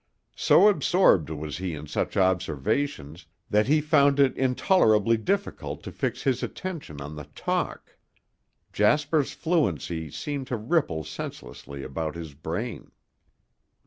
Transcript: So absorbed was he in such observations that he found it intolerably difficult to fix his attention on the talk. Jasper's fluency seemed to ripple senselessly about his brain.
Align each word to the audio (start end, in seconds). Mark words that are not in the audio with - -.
So 0.35 0.67
absorbed 0.67 1.29
was 1.29 1.59
he 1.59 1.75
in 1.75 1.85
such 1.85 2.17
observations 2.17 3.27
that 3.51 3.67
he 3.67 3.81
found 3.81 4.19
it 4.19 4.35
intolerably 4.35 5.15
difficult 5.15 5.83
to 5.83 5.91
fix 5.91 6.23
his 6.23 6.41
attention 6.41 6.99
on 6.99 7.15
the 7.15 7.25
talk. 7.35 7.95
Jasper's 8.73 9.33
fluency 9.33 10.09
seemed 10.09 10.47
to 10.47 10.57
ripple 10.57 11.03
senselessly 11.03 11.83
about 11.83 12.15
his 12.15 12.33
brain. 12.33 12.89